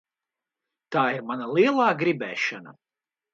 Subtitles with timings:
[0.95, 2.75] Tā ir mana lielā gribēšana.